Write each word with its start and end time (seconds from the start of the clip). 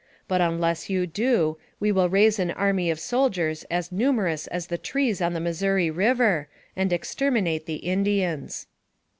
But 0.27 0.41
unless 0.41 0.89
you 0.89 1.05
do, 1.05 1.59
we 1.79 1.91
will 1.91 2.09
raise 2.09 2.39
an 2.39 2.49
army 2.49 2.89
of 2.89 2.99
soldiers 2.99 3.65
as 3.69 3.91
numerous 3.91 4.47
as 4.47 4.65
the 4.65 4.79
trees 4.79 5.21
on 5.21 5.33
the 5.33 5.39
Missouri 5.39 5.91
River 5.91 6.47
and 6.75 6.91
exterminate 6.91 7.67
the 7.67 7.75
Indians." 7.75 8.65